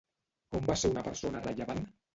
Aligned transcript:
On 0.61 0.65
va 0.71 0.79
ser 0.85 0.93
una 0.95 1.05
persona 1.11 1.47
rellevant? 1.47 1.89